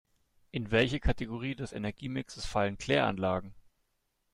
In 0.51 0.71
welche 0.71 0.99
Kategorie 0.99 1.53
des 1.55 1.73
Energiemixes 1.73 2.47
fallen 2.47 2.79
Kläranlagen? 2.79 3.53